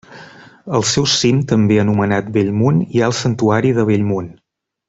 [0.77, 4.37] Al seu cim, també anomenat Bellmunt hi ha el santuari de Bellmunt.